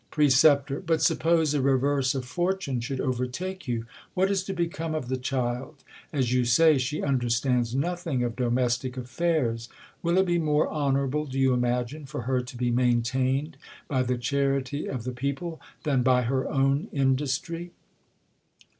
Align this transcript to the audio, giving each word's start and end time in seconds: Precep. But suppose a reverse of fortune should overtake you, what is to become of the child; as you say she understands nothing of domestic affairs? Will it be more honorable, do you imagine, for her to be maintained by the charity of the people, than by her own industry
Precep. 0.11 0.87
But 0.87 1.03
suppose 1.03 1.53
a 1.53 1.61
reverse 1.61 2.15
of 2.15 2.25
fortune 2.25 2.81
should 2.81 2.99
overtake 2.99 3.67
you, 3.67 3.85
what 4.15 4.31
is 4.31 4.43
to 4.45 4.51
become 4.51 4.95
of 4.95 5.09
the 5.09 5.15
child; 5.15 5.83
as 6.11 6.33
you 6.33 6.43
say 6.43 6.79
she 6.79 7.03
understands 7.03 7.75
nothing 7.75 8.23
of 8.23 8.35
domestic 8.35 8.97
affairs? 8.97 9.69
Will 10.01 10.17
it 10.17 10.25
be 10.25 10.39
more 10.39 10.67
honorable, 10.67 11.27
do 11.27 11.37
you 11.37 11.53
imagine, 11.53 12.07
for 12.07 12.23
her 12.23 12.41
to 12.41 12.57
be 12.57 12.71
maintained 12.71 13.57
by 13.87 14.01
the 14.01 14.17
charity 14.17 14.87
of 14.87 15.03
the 15.03 15.11
people, 15.13 15.61
than 15.83 16.01
by 16.01 16.23
her 16.23 16.49
own 16.49 16.87
industry 16.91 17.69